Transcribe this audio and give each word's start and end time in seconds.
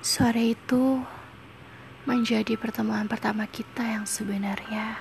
Sore 0.00 0.56
itu 0.56 1.04
menjadi 2.08 2.56
pertemuan 2.56 3.04
pertama 3.04 3.44
kita 3.44 3.84
yang 3.84 4.08
sebenarnya 4.08 4.96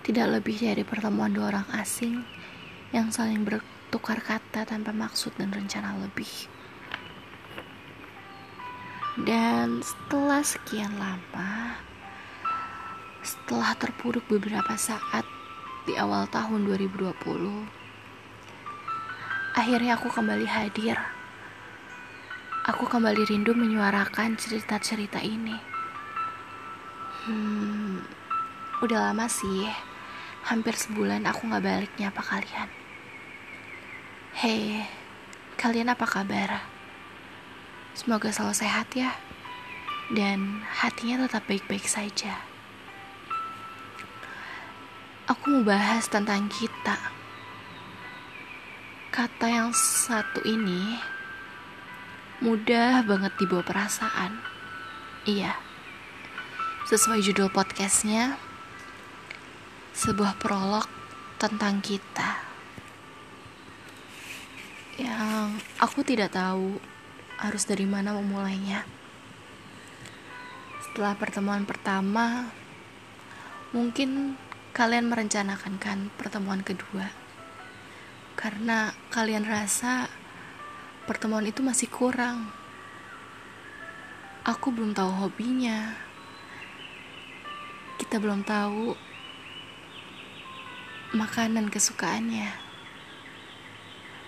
tidak 0.00 0.40
lebih 0.40 0.56
dari 0.56 0.80
pertemuan 0.80 1.28
dua 1.28 1.52
orang 1.52 1.68
asing 1.76 2.24
yang 2.88 3.12
saling 3.12 3.44
bertukar 3.44 4.24
kata 4.24 4.64
tanpa 4.64 4.96
maksud 4.96 5.36
dan 5.36 5.52
rencana 5.52 5.92
lebih. 6.00 6.48
Dan 9.28 9.84
setelah 9.84 10.40
sekian 10.40 10.96
lama, 10.96 11.76
setelah 13.20 13.76
terpuruk 13.76 14.24
beberapa 14.24 14.72
saat 14.80 15.28
di 15.84 16.00
awal 16.00 16.24
tahun 16.32 16.64
2020, 16.64 17.12
akhirnya 19.52 20.00
aku 20.00 20.08
kembali 20.08 20.48
hadir 20.48 20.96
aku 22.68 22.84
kembali 22.84 23.24
rindu 23.24 23.56
menyuarakan 23.56 24.36
cerita-cerita 24.36 25.24
ini. 25.24 25.56
Hmm, 27.24 28.04
udah 28.84 29.08
lama 29.08 29.24
sih, 29.24 29.64
hampir 30.44 30.76
sebulan 30.76 31.24
aku 31.24 31.48
gak 31.48 31.64
balik 31.64 31.92
nyapa 31.96 32.20
kalian. 32.20 32.68
Hey, 34.36 34.84
kalian 35.56 35.96
apa 35.96 36.04
kabar? 36.04 36.60
Semoga 37.96 38.28
selalu 38.28 38.54
sehat 38.60 38.92
ya, 38.92 39.16
dan 40.12 40.60
hatinya 40.68 41.24
tetap 41.24 41.48
baik-baik 41.48 41.88
saja. 41.88 42.36
Aku 45.24 45.56
mau 45.56 45.64
bahas 45.64 46.04
tentang 46.04 46.52
kita. 46.52 47.00
Kata 49.08 49.46
yang 49.48 49.72
satu 49.72 50.44
ini 50.44 51.16
mudah 52.38 53.02
banget 53.02 53.34
dibawa 53.34 53.66
perasaan. 53.66 54.38
Iya, 55.26 55.58
sesuai 56.86 57.18
judul 57.18 57.50
podcastnya, 57.50 58.38
sebuah 59.90 60.38
prolog 60.38 60.86
tentang 61.42 61.82
kita. 61.82 62.38
Yang 65.02 65.62
aku 65.82 66.06
tidak 66.06 66.30
tahu 66.34 66.78
harus 67.42 67.66
dari 67.66 67.86
mana 67.90 68.14
memulainya. 68.14 68.86
Setelah 70.86 71.18
pertemuan 71.18 71.66
pertama, 71.66 72.54
mungkin 73.74 74.38
kalian 74.78 75.10
merencanakan 75.10 75.74
kan 75.82 75.98
pertemuan 76.14 76.62
kedua. 76.62 77.10
Karena 78.38 78.94
kalian 79.10 79.42
rasa 79.42 80.06
pertemuan 81.08 81.48
itu 81.48 81.64
masih 81.64 81.88
kurang. 81.88 82.52
Aku 84.44 84.68
belum 84.68 84.92
tahu 84.92 85.08
hobinya. 85.24 85.96
Kita 87.96 88.20
belum 88.20 88.44
tahu 88.44 88.92
makanan 91.16 91.72
kesukaannya. 91.72 92.52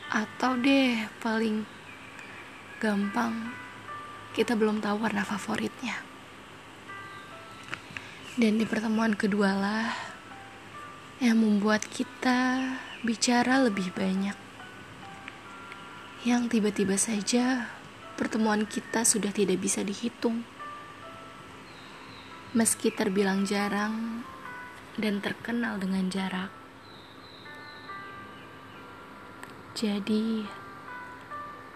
Atau 0.08 0.56
deh 0.56 1.04
paling 1.20 1.68
gampang 2.80 3.52
kita 4.32 4.56
belum 4.56 4.80
tahu 4.80 5.04
warna 5.04 5.20
favoritnya. 5.28 6.00
Dan 8.40 8.56
di 8.56 8.64
pertemuan 8.64 9.12
kedua 9.12 9.52
lah 9.52 9.92
yang 11.20 11.44
membuat 11.44 11.84
kita 11.84 12.72
bicara 13.04 13.60
lebih 13.60 13.92
banyak 13.92 14.49
yang 16.20 16.52
tiba-tiba 16.52 17.00
saja 17.00 17.72
pertemuan 18.20 18.68
kita 18.68 19.08
sudah 19.08 19.32
tidak 19.32 19.56
bisa 19.56 19.80
dihitung. 19.80 20.44
Meski 22.52 22.92
terbilang 22.92 23.48
jarang 23.48 24.20
dan 25.00 25.24
terkenal 25.24 25.80
dengan 25.80 26.12
jarak. 26.12 26.52
Jadi, 29.72 30.44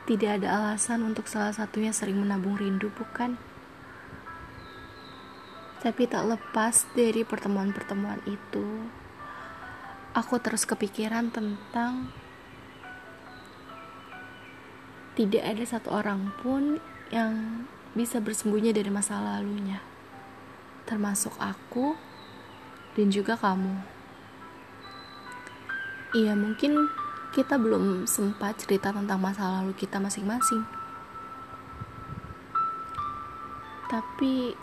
tidak 0.04 0.44
ada 0.44 0.48
alasan 0.60 1.08
untuk 1.08 1.24
salah 1.24 1.56
satunya 1.56 1.96
sering 1.96 2.20
menabung 2.20 2.60
rindu, 2.60 2.92
bukan? 2.92 3.40
Tapi 5.80 6.04
tak 6.04 6.28
lepas 6.28 6.84
dari 6.92 7.24
pertemuan-pertemuan 7.24 8.20
itu, 8.28 8.84
aku 10.12 10.36
terus 10.36 10.68
kepikiran 10.68 11.32
tentang 11.32 12.12
tidak 15.14 15.46
ada 15.46 15.64
satu 15.66 15.94
orang 15.94 16.34
pun 16.42 16.82
yang 17.14 17.64
bisa 17.94 18.18
bersembunyi 18.18 18.74
dari 18.74 18.90
masa 18.90 19.22
lalunya, 19.22 19.78
termasuk 20.90 21.30
aku 21.38 21.94
dan 22.98 23.06
juga 23.14 23.38
kamu. 23.38 23.78
Iya, 26.14 26.34
mungkin 26.34 26.90
kita 27.34 27.58
belum 27.58 28.06
sempat 28.10 28.62
cerita 28.62 28.90
tentang 28.90 29.18
masa 29.22 29.62
lalu 29.62 29.74
kita 29.78 30.02
masing-masing, 30.02 30.62
tapi 33.86 34.54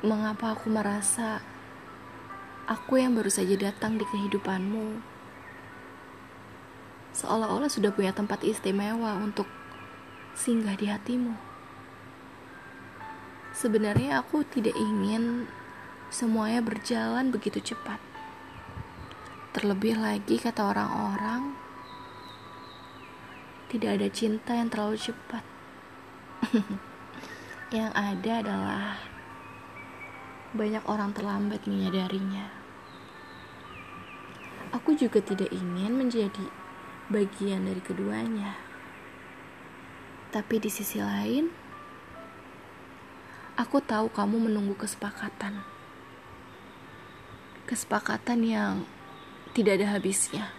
mengapa 0.00 0.56
aku 0.56 0.72
merasa 0.72 1.44
aku 2.64 3.00
yang 3.00 3.12
baru 3.12 3.28
saja 3.28 3.56
datang 3.56 4.00
di 4.00 4.04
kehidupanmu? 4.08 5.17
Seolah-olah 7.18 7.66
sudah 7.66 7.90
punya 7.90 8.14
tempat 8.14 8.46
istimewa 8.46 9.18
untuk 9.18 9.50
singgah 10.38 10.78
di 10.78 10.86
hatimu. 10.86 11.34
Sebenarnya 13.50 14.22
aku 14.22 14.46
tidak 14.46 14.78
ingin 14.78 15.50
semuanya 16.14 16.62
berjalan 16.62 17.34
begitu 17.34 17.58
cepat. 17.58 17.98
Terlebih 19.50 19.98
lagi 19.98 20.38
kata 20.38 20.62
orang-orang, 20.62 21.58
tidak 23.66 23.98
ada 23.98 24.08
cinta 24.14 24.54
yang 24.54 24.70
terlalu 24.70 24.94
cepat. 24.94 25.42
yang 27.74 27.90
ada 27.98 28.32
adalah 28.46 28.94
banyak 30.54 30.86
orang 30.86 31.10
terlambat 31.10 31.66
menyadarinya. 31.66 32.46
Aku 34.70 34.94
juga 34.94 35.18
tidak 35.18 35.50
ingin 35.50 35.98
menjadi 35.98 36.67
bagian 37.08 37.64
dari 37.64 37.80
keduanya. 37.80 38.52
Tapi 40.28 40.60
di 40.60 40.68
sisi 40.68 41.00
lain, 41.00 41.48
aku 43.56 43.80
tahu 43.80 44.12
kamu 44.12 44.48
menunggu 44.48 44.76
kesepakatan. 44.76 45.64
Kesepakatan 47.64 48.44
yang 48.44 48.74
tidak 49.56 49.80
ada 49.80 49.96
habisnya. 49.96 50.52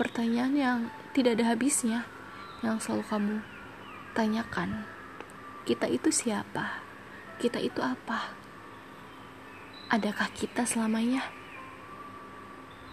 Pertanyaan 0.00 0.54
yang 0.56 0.78
tidak 1.12 1.36
ada 1.36 1.52
habisnya 1.52 2.08
yang 2.64 2.80
selalu 2.80 3.04
kamu 3.12 3.36
tanyakan. 4.16 4.88
Kita 5.68 5.84
itu 5.92 6.08
siapa? 6.08 6.80
Kita 7.36 7.60
itu 7.60 7.84
apa? 7.84 8.32
Adakah 9.92 10.32
kita 10.32 10.64
selamanya? 10.64 11.20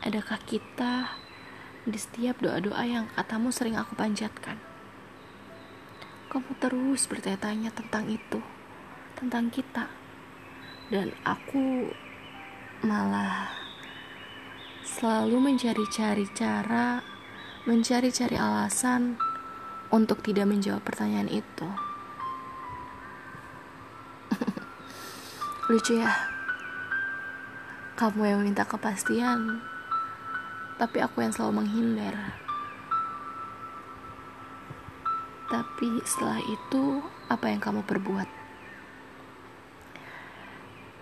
Adakah 0.04 0.40
kita 0.44 1.16
di 1.88 1.96
setiap 1.96 2.44
doa-doa 2.44 2.84
yang 2.84 3.06
katamu 3.16 3.54
sering 3.54 3.80
aku 3.80 3.96
panjatkan. 3.96 4.60
Kamu 6.30 6.52
terus 6.62 7.08
bertanya-tanya 7.08 7.72
tentang 7.74 8.06
itu, 8.12 8.40
tentang 9.16 9.48
kita. 9.50 9.88
Dan 10.90 11.14
aku 11.24 11.90
malah 12.86 13.50
selalu 14.86 15.54
mencari-cari 15.54 16.26
cara, 16.34 17.02
mencari-cari 17.66 18.38
alasan 18.38 19.18
untuk 19.90 20.22
tidak 20.22 20.50
menjawab 20.50 20.86
pertanyaan 20.86 21.30
itu. 21.30 21.68
Lucu 25.70 26.02
ya? 26.02 26.14
Kamu 27.98 28.22
yang 28.24 28.42
minta 28.46 28.64
kepastian, 28.64 29.60
tapi 30.80 31.04
aku 31.04 31.20
yang 31.20 31.36
selalu 31.36 31.60
menghindar. 31.60 32.16
Tapi 35.52 36.00
setelah 36.08 36.40
itu, 36.40 37.04
apa 37.28 37.52
yang 37.52 37.60
kamu 37.60 37.84
perbuat? 37.84 38.30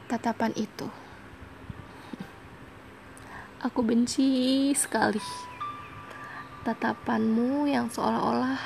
Tatapan 0.09 0.55
itu, 0.57 0.87
aku 3.67 3.79
benci 3.85 4.73
sekali. 4.73 5.21
Tatapanmu 6.65 7.69
yang 7.69 7.87
seolah-olah 7.93 8.59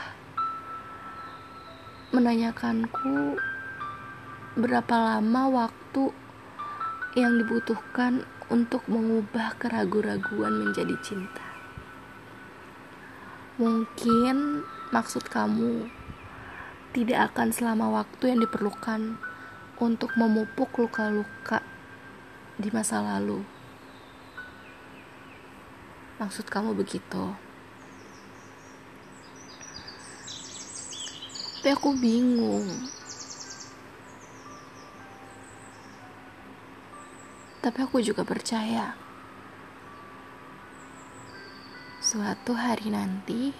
menanyakanku 2.15 3.35
berapa 4.55 4.95
lama 4.95 5.43
waktu 5.47 6.11
yang 7.19 7.35
dibutuhkan 7.39 8.23
untuk 8.51 8.83
mengubah 8.92 9.56
keraguan-raguan 9.56 10.51
menjadi 10.51 10.92
cinta. 11.00 11.48
Mungkin 13.56 14.68
maksud 14.92 15.31
kamu 15.31 15.88
tidak 16.92 17.31
akan 17.31 17.56
selama 17.56 18.03
waktu 18.03 18.36
yang 18.36 18.44
diperlukan 18.44 19.15
untuk 19.80 20.12
memupuk 20.19 20.68
luka-luka 20.75 21.63
di 22.59 22.68
masa 22.75 23.00
lalu. 23.00 23.39
Maksud 26.19 26.51
kamu 26.51 26.75
begitu? 26.75 27.33
Tapi 31.62 31.77
aku 31.77 31.94
bingung. 31.95 32.68
Tapi 37.61 37.77
aku 37.85 38.01
juga 38.01 38.25
percaya 38.25 38.97
suatu 42.01 42.57
hari 42.57 42.89
nanti 42.89 43.53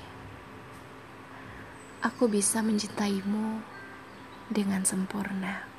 aku 2.02 2.26
bisa 2.26 2.66
mencintaimu 2.66 3.62
dengan 4.50 4.82
sempurna. 4.82 5.70